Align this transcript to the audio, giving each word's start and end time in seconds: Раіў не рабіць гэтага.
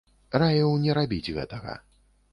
Раіў 0.43 0.71
не 0.85 0.97
рабіць 0.99 1.33
гэтага. 1.39 1.79